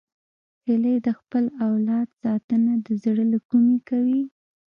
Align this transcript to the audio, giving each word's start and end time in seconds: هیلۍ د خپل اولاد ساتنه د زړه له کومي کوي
هیلۍ 0.65 0.95
د 1.05 1.07
خپل 1.19 1.43
اولاد 1.65 2.07
ساتنه 2.21 2.73
د 2.85 2.87
زړه 3.03 3.23
له 3.33 3.39
کومي 3.49 3.77
کوي 3.89 4.21